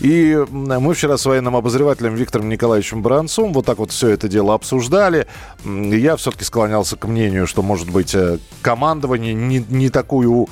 И 0.01 0.37
мы 0.51 0.95
вчера 0.95 1.17
с 1.19 1.25
военным 1.25 1.55
обозревателем 1.55 2.17
Виктором 2.17 2.49
Николаевичем 2.49 3.03
Баранцом 3.03 3.53
вот 3.53 3.67
так 3.67 3.79
вот 3.79 3.93
все 3.93 4.09
это 4.09 4.27
дело 4.27 4.55
обсуждали. 4.55 5.29
Я 5.65 6.17
все-таки 6.17 6.43
склонялся 6.43 6.97
к 6.97 7.07
мнению, 7.07 7.47
что, 7.47 7.63
может 7.63 7.89
быть, 7.89 8.17
э, 8.17 8.39
командование 8.63 9.33
не, 9.33 9.65
не 9.69 9.91
такую 9.91 10.49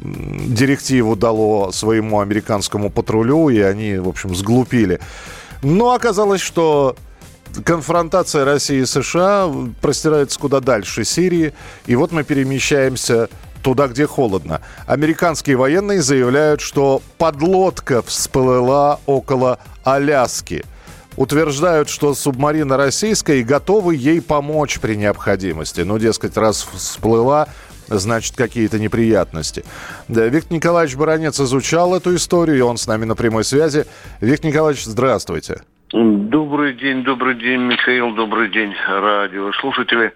директиву 0.00 1.16
дало 1.16 1.72
своему 1.72 2.20
американскому 2.20 2.90
патрулю, 2.90 3.48
и 3.48 3.60
они, 3.60 3.96
в 3.98 4.08
общем, 4.08 4.34
сглупили. 4.34 5.00
Но 5.62 5.92
оказалось, 5.92 6.40
что 6.40 6.96
конфронтация 7.64 8.44
России 8.44 8.82
и 8.82 8.86
США 8.86 9.50
простирается 9.80 10.38
куда 10.38 10.60
дальше 10.60 11.04
Сирии. 11.04 11.54
И 11.86 11.96
вот 11.96 12.12
мы 12.12 12.24
перемещаемся 12.24 13.28
туда, 13.62 13.88
где 13.88 14.06
холодно. 14.06 14.60
Американские 14.86 15.56
военные 15.56 16.02
заявляют, 16.02 16.60
что 16.60 17.02
подлодка 17.18 18.02
всплыла 18.02 19.00
около 19.06 19.58
Аляски. 19.84 20.64
Утверждают, 21.16 21.88
что 21.88 22.14
субмарина 22.14 22.76
российская 22.76 23.40
и 23.40 23.42
готовы 23.42 23.96
ей 23.96 24.20
помочь 24.20 24.78
при 24.80 24.96
необходимости. 24.96 25.80
Ну, 25.80 25.98
дескать, 25.98 26.36
раз 26.36 26.68
всплыла, 26.74 27.48
значит, 27.88 28.36
какие-то 28.36 28.78
неприятности. 28.78 29.64
Да, 30.08 30.26
Виктор 30.26 30.52
Николаевич 30.52 30.96
Баранец 30.96 31.40
изучал 31.40 31.96
эту 31.96 32.14
историю, 32.14 32.58
и 32.58 32.60
он 32.60 32.76
с 32.76 32.86
нами 32.86 33.04
на 33.04 33.14
прямой 33.14 33.44
связи. 33.44 33.84
Виктор 34.20 34.50
Николаевич, 34.50 34.84
здравствуйте. 34.84 35.62
Добрый 35.92 36.74
день, 36.74 37.04
добрый 37.04 37.36
день, 37.36 37.60
Михаил, 37.60 38.12
добрый 38.12 38.50
день, 38.50 38.74
радио. 38.88 39.52
Слушатели, 39.52 40.12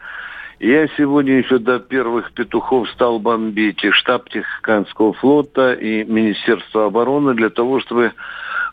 я 0.59 0.89
сегодня 0.97 1.39
еще 1.39 1.59
до 1.59 1.79
первых 1.79 2.33
петухов 2.33 2.91
стал 2.91 3.19
бомбить 3.19 3.83
и 3.85 3.91
штаб 3.93 4.29
Тихоокеанского 4.29 5.12
флота, 5.15 5.73
и 5.73 6.05
Министерство 6.05 6.87
обороны 6.87 7.35
для 7.35 7.50
того, 7.50 7.81
чтобы 7.81 8.12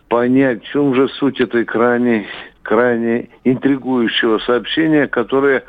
понять, 0.10 0.63
в 0.63 0.72
чем 0.72 0.96
же 0.96 1.08
суть 1.10 1.39
этой 1.39 1.66
крайне, 1.66 2.27
крайне 2.63 3.30
интригующего 3.44 4.39
сообщения, 4.39 5.08
которое 5.08 5.63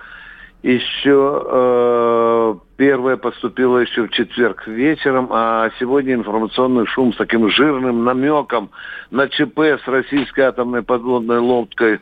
еще 0.62 1.42
э, 1.46 2.54
первое 2.76 3.16
поступило 3.16 3.78
еще 3.78 4.06
в 4.06 4.10
четверг 4.10 4.66
вечером, 4.66 5.28
а 5.30 5.70
сегодня 5.78 6.14
информационный 6.14 6.86
шум 6.86 7.12
с 7.12 7.16
таким 7.16 7.48
жирным 7.48 8.04
намеком 8.04 8.70
на 9.10 9.28
ЧП 9.28 9.58
с 9.58 9.86
российской 9.86 10.40
атомной 10.40 10.82
подводной 10.82 11.38
лодкой 11.38 12.00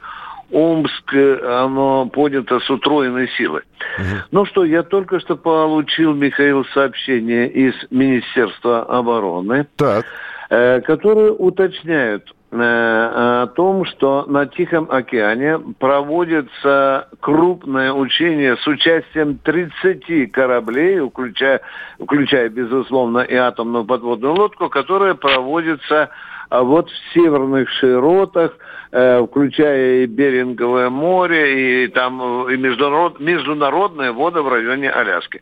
Омск, 0.53 1.13
оно 1.13 2.07
поднято 2.07 2.61
с 2.61 2.71
утроенной 2.71 3.29
силой. 3.37 3.63
Угу. 3.99 4.17
Ну 4.31 4.47
что, 4.47 4.65
я 4.65 4.85
только 4.85 5.19
что 5.19 5.37
получил, 5.37 6.15
Михаил, 6.15 6.65
сообщение 6.67 7.49
из 7.51 7.75
Министерства 7.91 8.85
обороны, 8.85 9.67
так. 9.77 10.07
Э, 10.49 10.81
которые 10.83 11.33
уточняют, 11.33 12.33
Э, 12.46 12.46
о 12.65 13.47
том, 13.49 13.85
что 13.85 14.25
на 14.27 14.47
Тихом 14.47 14.89
океане 14.91 15.59
проводится 15.79 17.09
крупное 17.21 17.93
учение 17.93 18.57
с 18.57 18.67
участием 18.67 19.39
30 19.39 20.33
кораблей, 20.33 21.01
включая, 21.01 21.61
включая 22.03 22.49
безусловно, 22.49 23.21
и 23.21 23.35
атомную 23.35 23.85
подводную 23.85 24.35
лодку, 24.35 24.69
которая 24.69 25.15
проводится 25.15 26.11
а, 26.49 26.63
вот 26.63 26.91
в 26.91 27.13
северных 27.13 27.69
широтах, 27.71 28.57
э, 28.93 29.27
включая 29.27 30.03
и 30.03 30.07
Беринговое 30.07 30.91
море, 30.91 31.85
и 31.85 31.89
там 31.89 32.49
и 32.49 32.57
международ, 32.57 33.19
международные 33.19 34.13
воды 34.13 34.43
в 34.43 34.49
районе 34.49 34.91
Аляски. 34.91 35.41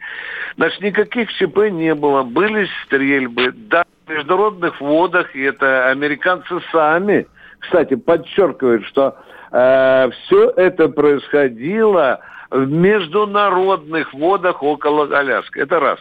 Значит, 0.56 0.80
никаких 0.80 1.30
ЧП 1.35 1.71
не 1.71 1.94
было, 1.94 2.23
были 2.23 2.68
стрельбы, 2.85 3.52
да, 3.52 3.85
международных 4.09 4.81
водах, 4.81 5.35
и 5.35 5.43
это 5.43 5.89
американцы 5.91 6.61
сами, 6.73 7.27
кстати, 7.59 7.95
подчеркивают, 7.95 8.85
что 8.87 9.17
э, 9.53 10.11
все 10.11 10.51
это 10.51 10.89
происходило 10.89 12.21
в 12.51 12.71
международных 12.71 14.13
водах 14.15 14.63
около 14.63 15.05
Аляски. 15.17 15.59
Это 15.59 15.81
раз. 15.81 15.99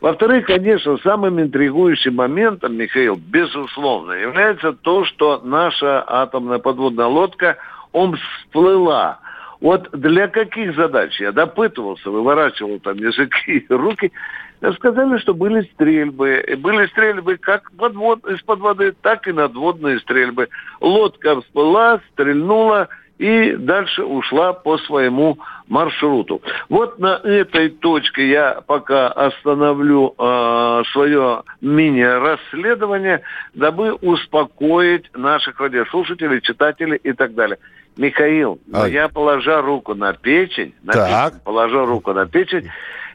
Во-вторых, 0.00 0.46
конечно, 0.46 0.96
самым 0.98 1.40
интригующим 1.40 2.14
моментом, 2.14 2.74
Михаил, 2.74 3.16
безусловно, 3.16 4.12
является 4.12 4.72
то, 4.72 5.04
что 5.04 5.40
наша 5.44 6.02
атомная 6.06 6.58
подводная 6.58 7.06
лодка, 7.06 7.58
он 7.92 8.16
всплыла. 8.16 9.18
Вот 9.60 9.90
для 9.92 10.28
каких 10.28 10.74
задач? 10.74 11.20
Я 11.20 11.32
допытывался, 11.32 12.10
выворачивал 12.10 12.80
там 12.80 12.96
языки 12.96 13.58
и 13.68 13.72
руки. 13.72 14.10
Сказали, 14.76 15.18
что 15.18 15.34
были 15.34 15.62
стрельбы. 15.72 16.42
И 16.46 16.54
были 16.54 16.86
стрельбы 16.86 17.36
как 17.36 17.70
подвод, 17.72 18.26
из-под 18.26 18.60
воды, 18.60 18.94
так 19.02 19.26
и 19.28 19.32
надводные 19.32 19.98
стрельбы. 20.00 20.48
Лодка 20.80 21.40
всплыла, 21.40 22.00
стрельнула, 22.12 22.88
и 23.20 23.54
дальше 23.54 24.02
ушла 24.02 24.54
по 24.54 24.78
своему 24.78 25.38
маршруту. 25.68 26.40
Вот 26.70 26.98
на 26.98 27.20
этой 27.22 27.68
точке 27.68 28.30
я 28.30 28.62
пока 28.66 29.08
остановлю 29.08 30.14
э, 30.18 30.82
свое 30.90 31.42
мини-расследование, 31.60 33.20
дабы 33.52 33.92
успокоить 33.92 35.04
наших 35.14 35.60
радиослушателей, 35.60 36.40
читателей 36.40 36.96
и 36.96 37.12
так 37.12 37.34
далее. 37.34 37.58
Михаил, 37.98 38.58
а... 38.72 38.88
я 38.88 39.08
положа 39.08 39.60
руку 39.60 39.94
на 39.94 40.14
печень, 40.14 40.74
на 40.82 40.94
так. 40.94 41.32
печень, 41.32 41.44
положа 41.44 41.84
руку 41.84 42.14
на 42.14 42.24
печень, 42.24 42.70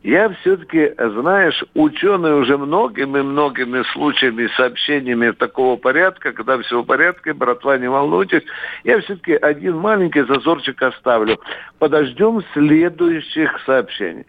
я 0.05 0.29
все-таки, 0.29 0.93
знаешь, 0.99 1.63
ученый 1.73 2.39
уже 2.39 2.59
многими-многими 2.59 3.81
случаями, 3.91 4.47
сообщениями 4.55 5.31
такого 5.31 5.77
порядка, 5.77 6.31
когда 6.31 6.59
все 6.59 6.83
в 6.83 6.85
порядке, 6.85 7.33
братва, 7.33 7.79
не 7.79 7.89
волнуйтесь, 7.89 8.43
я 8.83 8.99
все-таки 9.01 9.33
один 9.33 9.77
маленький 9.77 10.21
зазорчик 10.21 10.79
оставлю. 10.83 11.39
Подождем 11.79 12.43
следующих 12.53 13.59
сообщений. 13.65 14.27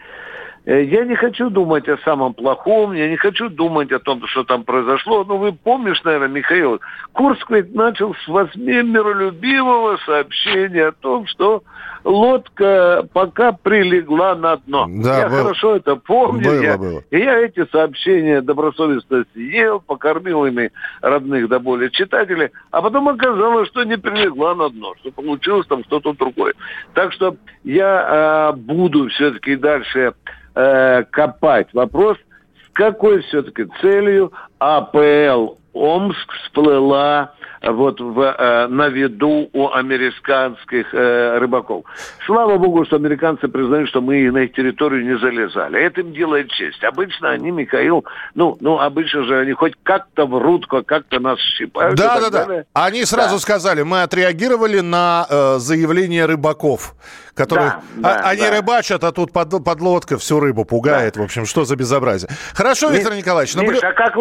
Э, 0.66 0.82
я 0.82 1.04
не 1.04 1.14
хочу 1.14 1.48
думать 1.48 1.88
о 1.88 1.96
самом 1.98 2.34
плохом, 2.34 2.92
я 2.92 3.08
не 3.08 3.16
хочу 3.16 3.48
думать 3.48 3.92
о 3.92 4.00
том, 4.00 4.26
что 4.26 4.42
там 4.42 4.64
произошло. 4.64 5.24
Ну, 5.24 5.36
вы 5.36 5.52
помнишь, 5.52 6.02
наверное, 6.02 6.28
Михаил, 6.28 6.80
Курск 7.12 7.48
ведь 7.50 7.72
начал 7.72 8.14
с 8.14 8.28
восьми 8.28 8.82
миролюбивого 8.82 9.96
сообщения 10.04 10.86
о 10.86 10.92
том, 10.92 11.26
что 11.28 11.62
лодка 12.02 13.06
пока 13.12 13.52
прилегла 13.52 14.34
на 14.34 14.56
дно. 14.56 14.86
Да, 14.88 15.20
я 15.20 15.28
было, 15.28 15.38
хорошо 15.38 15.76
это 15.76 15.94
помню. 15.94 16.50
Было, 16.50 16.60
я, 16.60 16.78
было. 16.78 17.02
И 17.10 17.18
я 17.18 17.38
эти 17.38 17.64
сообщения 17.70 18.40
добросовестно 18.40 19.24
съел, 19.34 19.78
покормил 19.78 20.46
ими 20.46 20.72
родных 21.00 21.48
до 21.48 21.60
боли 21.60 21.88
читателей, 21.90 22.50
а 22.72 22.82
потом 22.82 23.08
оказалось, 23.08 23.68
что 23.68 23.84
не 23.84 23.98
прилегла 23.98 24.56
на 24.56 24.68
дно, 24.70 24.94
что 25.00 25.12
получилось 25.12 25.66
там 25.68 25.84
что-то 25.84 26.12
другое. 26.12 26.54
Так 26.94 27.12
что 27.12 27.36
я 27.62 28.52
э, 28.52 28.56
буду 28.56 29.08
все-таки 29.10 29.54
дальше 29.54 30.14
э, 30.56 31.04
копать. 31.10 31.68
Вопрос, 31.72 32.16
с 32.66 32.72
какой 32.72 33.22
все-таки 33.22 33.66
целью 33.80 34.32
АПЛ 34.58 35.54
Омск 35.72 36.32
всплыла 36.32 37.34
вот 37.72 38.00
в, 38.00 38.20
э, 38.20 38.66
на 38.68 38.88
виду 38.88 39.48
у 39.52 39.68
американских 39.70 40.92
э, 40.92 41.38
рыбаков. 41.38 41.84
Слава 42.26 42.58
богу, 42.58 42.84
что 42.84 42.96
американцы 42.96 43.48
признают, 43.48 43.88
что 43.88 44.00
мы 44.00 44.30
на 44.30 44.38
их 44.38 44.52
территорию 44.52 45.04
не 45.04 45.18
залезали. 45.18 45.80
Это 45.80 46.00
им 46.00 46.12
делает 46.12 46.50
честь. 46.50 46.82
Обычно 46.84 47.30
они, 47.30 47.50
Михаил, 47.50 48.04
ну, 48.34 48.56
ну 48.60 48.78
обычно 48.78 49.24
же 49.24 49.38
они 49.38 49.52
хоть 49.52 49.74
как-то 49.82 50.26
врут, 50.26 50.66
как-то 50.66 51.20
нас 51.20 51.38
щипают. 51.38 51.96
Да, 51.96 52.30
да, 52.30 52.44
да. 52.44 52.64
Они 52.72 53.04
сразу 53.04 53.36
да. 53.36 53.40
сказали, 53.40 53.82
мы 53.82 54.02
отреагировали 54.02 54.80
на 54.80 55.26
э, 55.28 55.56
заявление 55.58 56.26
рыбаков 56.26 56.94
которые... 57.36 57.74
Да, 57.96 58.10
а, 58.10 58.22
да, 58.22 58.28
они 58.30 58.40
да. 58.40 58.50
рыбачат, 58.50 59.04
а 59.04 59.12
тут 59.12 59.32
под, 59.32 59.62
подлодка 59.62 60.16
всю 60.16 60.40
рыбу 60.40 60.64
пугает. 60.64 61.14
Да. 61.14 61.20
В 61.20 61.24
общем, 61.24 61.44
что 61.44 61.64
за 61.64 61.76
безобразие. 61.76 62.30
Хорошо, 62.54 62.88
Виктор 62.88 63.12
Миш, 63.12 63.22
Николаевич. 63.22 63.54
Наблю... 63.54 63.72
Миш, 63.72 63.82
а 63.82 63.92
как, 63.92 64.16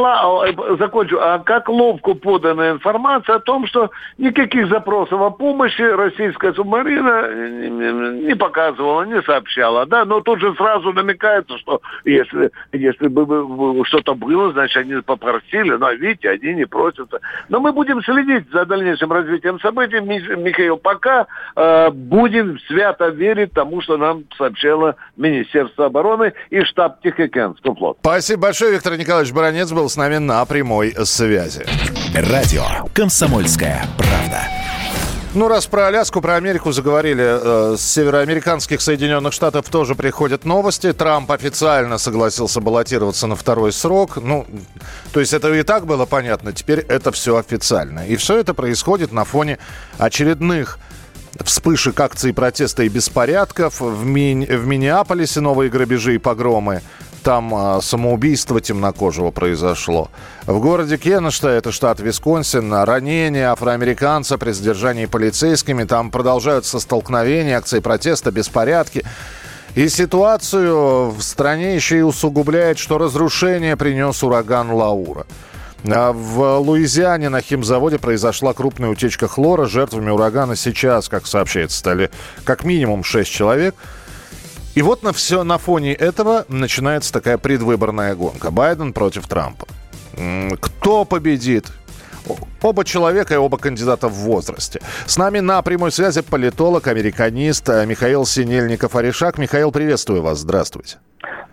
закончу, 0.77 1.17
а 1.19 1.39
как 1.39 1.69
ловко 1.69 2.13
подана 2.13 2.71
информация 2.71 3.34
о 3.35 3.39
том, 3.39 3.67
что 3.67 3.91
никаких 4.17 4.67
запросов 4.69 5.21
о 5.21 5.29
помощи 5.29 5.81
российская 5.81 6.53
субмарина 6.53 7.69
не 8.11 8.35
показывала, 8.35 9.03
не 9.03 9.21
сообщала, 9.21 9.85
да, 9.85 10.05
но 10.05 10.21
тут 10.21 10.39
же 10.39 10.53
сразу 10.55 10.93
намекается, 10.93 11.57
что 11.59 11.81
если, 12.03 12.51
если 12.71 13.07
бы 13.07 13.83
что-то 13.85 14.15
было, 14.15 14.51
значит, 14.51 14.77
они 14.77 15.01
попросили, 15.01 15.71
но 15.71 15.91
видите, 15.91 16.29
они 16.29 16.53
не 16.53 16.65
просятся. 16.65 17.19
Но 17.49 17.59
мы 17.59 17.71
будем 17.71 18.01
следить 18.03 18.49
за 18.51 18.65
дальнейшим 18.65 19.11
развитием 19.11 19.59
событий, 19.59 19.99
Михаил, 19.99 20.77
пока 20.77 21.27
э, 21.55 21.89
будем 21.91 22.59
свято 22.67 23.09
верить 23.09 23.53
тому, 23.53 23.81
что 23.81 23.97
нам 23.97 24.23
сообщало 24.37 24.95
Министерство 25.17 25.85
обороны 25.85 26.33
и 26.49 26.63
штаб 26.63 27.01
Тихоокеанского 27.01 27.75
флота. 27.75 27.99
Спасибо 28.01 28.43
большое. 28.43 28.71
Виктор 28.73 28.97
Николаевич 28.97 29.33
Баранец 29.33 29.71
был 29.71 29.89
с 29.89 29.97
нами 29.97 30.17
на 30.17 30.45
прямой 30.45 30.93
связи. 31.05 31.65
Радио 32.15 32.63
«Комсомольская 32.93 33.85
правда». 33.97 34.47
Ну, 35.33 35.49
раз 35.49 35.65
про 35.65 35.87
Аляску, 35.87 36.21
про 36.21 36.35
Америку 36.35 36.71
заговорили, 36.71 37.25
э, 37.25 37.75
с 37.77 37.81
североамериканских 37.81 38.79
Соединенных 38.79 39.33
Штатов 39.33 39.67
тоже 39.67 39.95
приходят 39.95 40.45
новости. 40.45 40.93
Трамп 40.93 41.29
официально 41.29 41.97
согласился 41.97 42.61
баллотироваться 42.61 43.27
на 43.27 43.35
второй 43.35 43.73
срок. 43.73 44.15
Ну, 44.15 44.45
то 45.11 45.19
есть 45.19 45.33
это 45.33 45.53
и 45.53 45.63
так 45.63 45.85
было 45.85 46.05
понятно, 46.05 46.53
теперь 46.53 46.79
это 46.79 47.11
все 47.11 47.35
официально. 47.35 48.07
И 48.07 48.15
все 48.15 48.37
это 48.37 48.53
происходит 48.53 49.11
на 49.11 49.25
фоне 49.25 49.57
очередных 49.97 50.79
вспышек 51.43 51.99
акций 51.99 52.33
протеста 52.33 52.83
и 52.83 52.87
беспорядков. 52.87 53.81
В, 53.81 54.05
Ми... 54.05 54.45
в 54.45 54.65
Миннеаполисе 54.65 55.41
новые 55.41 55.69
грабежи 55.69 56.15
и 56.15 56.17
погромы. 56.17 56.81
Там 57.25 57.55
а, 57.55 57.81
самоубийство 57.81 58.61
темнокожего 58.61 59.31
произошло. 59.31 60.11
В 60.45 60.59
городе 60.59 60.99
Кеннешта, 60.99 61.49
это 61.49 61.71
штат 61.71 61.99
Висконсин, 61.99 62.71
ранения 62.71 63.51
афроамериканца 63.51 64.37
при 64.37 64.51
задержании 64.51 65.07
полицейскими. 65.07 65.85
Там 65.85 66.11
продолжаются 66.11 66.79
столкновения, 66.79 67.57
акции 67.57 67.79
протеста, 67.79 68.29
беспорядки. 68.29 69.03
И 69.73 69.89
ситуацию 69.89 71.09
в 71.09 71.19
стране 71.23 71.73
еще 71.73 71.97
и 71.97 72.03
усугубляет, 72.03 72.77
что 72.77 72.99
разрушение 72.99 73.75
принес 73.75 74.21
ураган 74.21 74.69
Лаура. 74.69 75.25
А 75.83 76.11
в 76.13 76.59
Луизиане 76.59 77.29
на 77.29 77.41
химзаводе 77.41 77.97
произошла 77.97 78.53
крупная 78.53 78.91
утечка 78.91 79.27
хлора. 79.27 79.65
Жертвами 79.65 80.11
урагана 80.11 80.55
сейчас, 80.55 81.09
как 81.09 81.25
сообщается, 81.25 81.79
стали 81.79 82.11
как 82.43 82.65
минимум 82.65 83.03
6 83.03 83.31
человек. 83.31 83.73
И 84.75 84.81
вот 84.81 85.03
на 85.03 85.13
все 85.13 85.43
на 85.43 85.57
фоне 85.57 85.93
этого 85.93 86.45
начинается 86.49 87.13
такая 87.13 87.37
предвыборная 87.37 88.13
гонка. 88.13 88.51
Байден 88.51 88.91
против 88.91 89.25
Трампа. 89.25 89.65
Кто 90.59 91.05
победит? 91.05 91.71
Оба 92.61 92.83
человека 92.83 93.35
и 93.35 93.37
оба 93.37 93.57
кандидата 93.57 94.09
в 94.09 94.13
возрасте. 94.13 94.81
С 95.05 95.17
нами 95.17 95.39
на 95.39 95.61
прямой 95.61 95.91
связи 95.91 96.21
политолог, 96.21 96.87
американист 96.87 97.69
Михаил 97.69 98.23
Синельников-Орешак. 98.23 99.37
Михаил, 99.37 99.71
приветствую 99.71 100.21
вас. 100.21 100.39
Здравствуйте. 100.39 100.97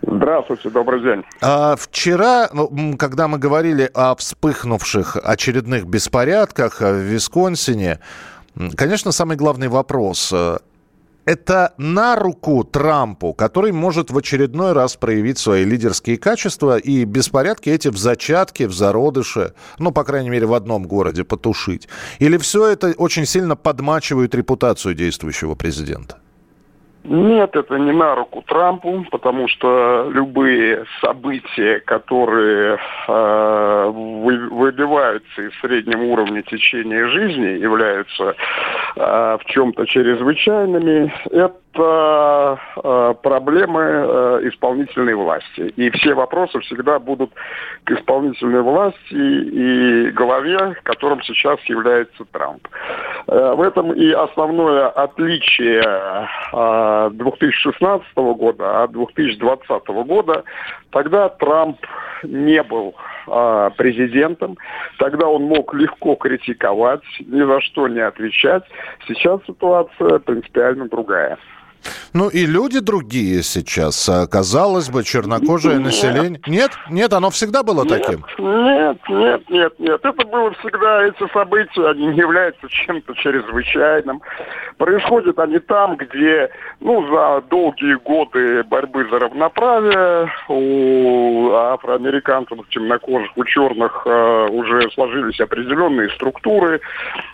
Здравствуйте, 0.05 0.71
добрый 0.71 1.01
день. 1.03 1.25
А, 1.41 1.77
вчера, 1.77 2.49
ну, 2.53 2.97
когда 2.97 3.29
мы 3.29 3.39
говорили 3.39 3.89
о 3.95 4.17
вспыхнувших 4.17 5.17
очередных 5.23 5.87
беспорядках 5.87 6.81
в 6.81 6.95
Висконсине, 6.95 8.01
конечно, 8.77 9.13
самый 9.13 9.37
главный 9.37 9.69
вопрос 9.69 10.31
э, 10.33 10.59
это 11.25 11.75
на 11.79 12.17
руку 12.17 12.65
Трампу, 12.65 13.33
который 13.33 13.73
может 13.73 14.11
в 14.11 14.19
очередной 14.19 14.73
раз 14.73 14.97
проявить 14.97 15.39
свои 15.39 15.65
лидерские 15.65 16.19
качества 16.19 16.79
и 16.79 17.05
беспорядки 17.05 17.71
эти 17.71 17.89
в 17.89 17.97
зачатке, 17.97 18.67
в 18.67 18.73
зародыше, 18.73 19.55
ну, 19.79 19.93
по 19.93 20.05
крайней 20.05 20.31
мере, 20.31 20.47
в 20.47 20.55
одном 20.55 20.85
городе 20.85 21.25
потушить? 21.25 21.89
Или 22.19 22.37
все 22.39 22.67
это 22.67 22.95
очень 22.97 23.27
сильно 23.27 23.57
подмачивает 23.57 24.35
репутацию 24.35 24.95
действующего 24.95 25.55
президента? 25.55 26.19
Нет, 27.05 27.57
это 27.57 27.79
не 27.79 27.91
на 27.91 28.15
руку 28.15 28.45
Трампу, 28.47 29.05
потому 29.11 29.49
что 29.49 30.09
любые 30.13 30.85
события, 31.01 31.81
которые 31.81 32.79
э, 33.09 33.91
вы, 33.93 34.49
выбиваются 34.49 35.43
из 35.43 35.51
среднего 35.61 36.03
уровня 36.05 36.43
течения 36.43 37.09
жизни, 37.09 37.59
являются 37.61 38.37
в 38.97 39.41
чем-то 39.47 39.87
чрезвычайными. 39.87 41.13
Это 41.27 41.47
э, 41.47 41.62
проблемы 41.75 43.81
э, 43.81 44.49
исполнительной 44.49 45.15
власти. 45.15 45.73
И 45.77 45.91
все 45.91 46.15
вопросы 46.15 46.59
всегда 46.61 46.99
будут 46.99 47.31
к 47.85 47.91
исполнительной 47.93 48.63
власти 48.63 49.13
и 49.13 50.11
голове, 50.11 50.77
которым 50.83 51.23
сейчас 51.23 51.61
является 51.65 52.25
Трамп. 52.33 52.67
Э, 53.27 53.55
в 53.55 53.63
этом 53.63 53.93
и 53.93 54.11
основное 54.11 54.89
отличие 54.89 55.83
э, 56.53 57.11
2016 57.13 58.17
года 58.17 58.85
от 58.85 58.93
2020 58.93 59.87
года. 60.07 60.45
Тогда 60.91 61.29
Трамп 61.31 61.79
не 62.23 62.63
был 62.63 62.95
э, 63.27 63.71
президентом, 63.77 64.59
тогда 64.99 65.27
он 65.27 65.45
мог 65.45 65.73
легко 65.75 66.17
критиковать, 66.17 67.03
ни 67.21 67.43
за 67.43 67.61
что 67.61 67.89
не 67.89 68.01
отвечать. 68.01 68.65
Сейчас 69.07 69.41
ситуация 69.47 70.19
принципиально 70.19 70.89
другая. 70.89 71.39
Ну 72.13 72.29
и 72.29 72.47
люди 72.47 72.81
другие 72.81 73.43
сейчас. 73.43 74.09
А, 74.09 74.27
казалось 74.27 74.91
бы, 74.91 75.03
чернокожее 75.03 75.77
нет. 75.77 75.87
население. 75.87 76.41
Нет? 76.47 76.73
Нет, 76.91 77.13
оно 77.13 77.31
всегда 77.31 77.63
было 77.63 77.85
нет, 77.85 77.89
таким? 77.89 78.25
Нет, 78.39 78.99
нет, 79.09 79.51
нет, 79.51 79.73
нет. 79.79 80.01
Это 80.05 80.27
было 80.27 80.53
всегда, 80.61 81.07
эти 81.07 81.33
события, 81.33 81.89
они 81.89 82.07
не 82.07 82.19
являются 82.19 82.69
чем-то 82.69 83.15
чрезвычайным. 83.15 84.21
Происходят 84.77 85.39
они 85.39 85.59
там, 85.59 85.97
где, 85.97 86.51
ну, 86.81 87.07
за 87.09 87.43
долгие 87.49 87.95
годы 87.95 88.63
борьбы 88.65 89.07
за 89.11 89.19
равноправие 89.19 90.31
у 90.49 91.53
афроамериканцев, 91.53 92.59
темнокожих, 92.71 93.31
у 93.37 93.45
черных 93.45 94.03
э, 94.05 94.49
уже 94.51 94.91
сложились 94.93 95.41
определенные 95.41 96.11
структуры, 96.11 96.81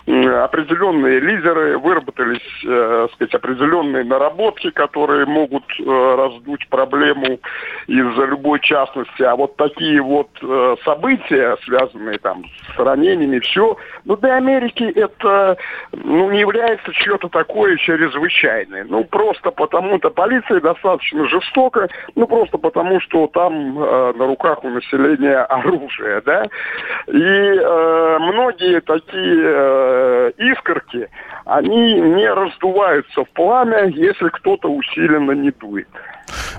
э, 0.05 0.29
определенные 0.43 1.19
лидеры, 1.19 1.77
выработались, 1.77 2.65
э, 2.65 3.07
сказать, 3.13 3.33
определенные 3.33 4.03
наработки 4.03 4.38
наработки, 4.39 4.69
которые 4.71 5.25
могут 5.25 5.63
э, 5.79 6.15
раздуть 6.15 6.67
проблему 6.69 7.39
из-за 7.87 8.25
любой 8.25 8.59
частности. 8.61 9.21
А 9.23 9.35
вот 9.35 9.55
такие 9.57 10.01
вот 10.01 10.29
э, 10.41 10.75
события, 10.83 11.57
связанные 11.65 12.17
там 12.19 12.43
с 12.75 12.79
ранениями, 12.79 13.39
все, 13.39 13.77
ну 14.05 14.15
для 14.17 14.35
Америки 14.35 14.83
это 14.83 15.57
ну, 15.91 16.31
не 16.31 16.39
является 16.39 16.91
что-то 16.93 17.29
такое 17.29 17.77
чрезвычайное. 17.77 18.85
Ну 18.87 19.03
просто 19.03 19.51
потому-то 19.51 20.09
полиция 20.09 20.61
достаточно 20.61 21.27
жестока, 21.27 21.89
ну 22.15 22.27
просто 22.27 22.57
потому, 22.57 22.99
что 23.01 23.27
там 23.27 23.81
э, 23.81 24.13
на 24.15 24.25
руках 24.27 24.63
у 24.63 24.69
населения 24.69 25.39
оружие, 25.39 26.21
да. 26.25 26.45
И 27.07 27.21
э, 27.21 28.17
многие 28.19 28.81
такие 28.81 29.41
э, 29.43 30.18
искорки, 30.37 31.09
они 31.45 31.93
не 31.93 32.31
раздуваются 32.31 33.23
в 33.23 33.29
пламя, 33.31 33.85
если 33.87 34.29
кто-то 34.29 34.69
усиленно 34.69 35.31
не 35.31 35.51
дует. 35.51 35.87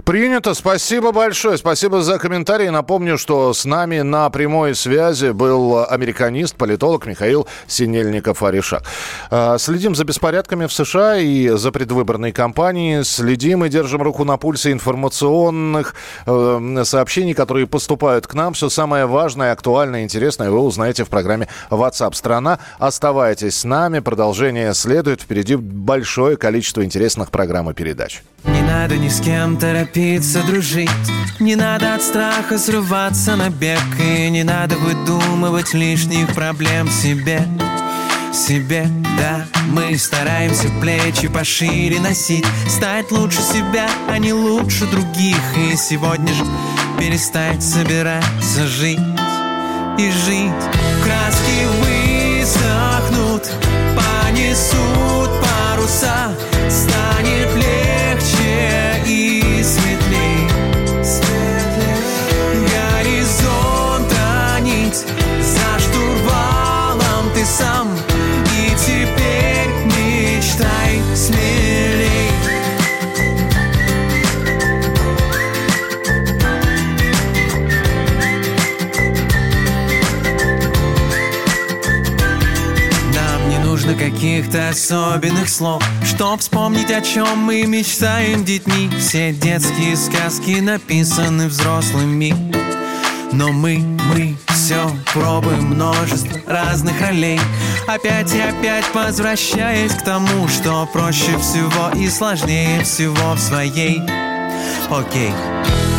Принято. 0.04 0.54
Спасибо 0.54 1.12
большое. 1.12 1.58
Спасибо 1.58 2.02
за 2.02 2.18
комментарий. 2.18 2.70
Напомню, 2.70 3.18
что 3.18 3.52
с 3.52 3.64
нами 3.64 4.00
на 4.00 4.30
прямой 4.30 4.74
связи 4.74 5.30
был 5.30 5.84
американист, 5.84 6.56
политолог 6.56 7.06
Михаил 7.06 7.46
Синельников-Аришак. 7.66 8.82
А, 9.30 9.58
следим 9.58 9.94
за 9.94 10.04
беспорядками 10.04 10.66
в 10.66 10.72
США 10.72 11.18
и 11.18 11.50
за 11.50 11.70
предвыборной 11.70 12.32
кампанией. 12.32 13.04
Следим 13.04 13.64
и 13.64 13.68
держим 13.68 14.02
руку 14.02 14.24
на 14.24 14.36
пульсе 14.36 14.72
информационных 14.72 15.94
э, 16.26 16.82
сообщений, 16.84 17.34
которые 17.34 17.66
поступают 17.66 18.26
к 18.26 18.34
нам. 18.34 18.54
Все 18.54 18.68
самое 18.68 19.06
важное, 19.06 19.52
актуальное, 19.52 20.04
интересное 20.04 20.50
вы 20.50 20.60
узнаете 20.60 21.04
в 21.04 21.08
программе 21.08 21.48
WhatsApp 21.70 22.14
страна. 22.14 22.58
Оставайтесь 22.78 23.58
с 23.58 23.64
нами. 23.64 23.98
Продолжение 24.00 24.72
следует. 24.74 25.20
Впереди 25.20 25.56
большое 25.56 26.36
количество 26.36 26.84
интересных 26.84 27.30
программ 27.30 27.70
и 27.70 27.74
передач. 27.74 28.22
Не 28.44 28.62
надо 28.62 28.96
ни 28.96 29.08
с 29.08 29.20
кем 29.20 29.58
торопиться 29.58 29.89
дружить. 30.46 30.90
Не 31.40 31.57
надо 31.57 31.94
от 31.94 32.03
страха 32.03 32.59
срываться 32.59 33.35
на 33.35 33.50
бег. 33.50 33.81
И 33.98 34.31
не 34.31 34.44
надо 34.44 34.76
выдумывать 34.76 35.74
лишних 35.74 36.33
проблем 36.35 36.88
себе. 36.88 37.42
Себе, 38.33 38.87
да 39.18 39.44
Мы 39.72 39.98
стараемся 39.98 40.68
плечи 40.81 41.26
пошире 41.26 41.98
носить. 41.98 42.44
Стать 42.68 43.11
лучше 43.11 43.42
себя, 43.42 43.88
а 44.09 44.18
не 44.18 44.33
лучше 44.33 44.87
других. 44.87 45.40
И 45.57 45.76
сегодня 45.76 46.33
же 46.35 46.44
перестать 46.98 47.62
собираться 47.62 48.66
жить 48.66 49.00
И 49.98 50.11
жить. 50.11 50.53
Краски 51.03 51.66
высохнут, 51.81 53.50
понесут 53.96 55.31
паруса. 55.42 56.33
Станет 56.68 57.10
нужно 83.90 83.96
каких-то 83.96 84.68
особенных 84.68 85.48
слов 85.48 85.83
Чтоб 86.05 86.40
вспомнить, 86.40 86.90
о 86.90 87.00
чем 87.00 87.38
мы 87.38 87.64
мечтаем 87.66 88.44
детьми. 88.44 88.90
Все 88.98 89.33
детские 89.33 89.96
сказки 89.96 90.61
написаны 90.61 91.48
взрослыми. 91.48 92.35
Но 93.33 93.53
мы, 93.53 93.79
мы 93.79 94.37
все 94.48 94.90
пробуем 95.12 95.74
множество 95.74 96.40
разных 96.46 97.00
ролей. 97.00 97.40
Опять 97.87 98.35
и 98.35 98.40
опять 98.40 98.85
возвращаясь 98.92 99.92
к 99.92 100.03
тому, 100.03 100.48
что 100.48 100.88
проще 100.92 101.38
всего 101.38 101.90
и 101.96 102.09
сложнее 102.09 102.83
всего 102.83 103.35
в 103.35 103.38
своей. 103.38 104.00
Окей. 104.90 105.33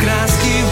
Краски 0.02 0.71